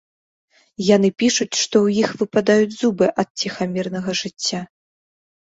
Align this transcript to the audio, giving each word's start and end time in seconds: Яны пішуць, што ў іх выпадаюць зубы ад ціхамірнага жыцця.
Яны 0.95 1.09
пішуць, 1.23 1.57
што 1.63 1.75
ў 1.85 1.99
іх 2.05 2.09
выпадаюць 2.23 2.73
зубы 2.81 3.11
ад 3.25 3.29
ціхамірнага 3.45 4.19
жыцця. 4.23 4.65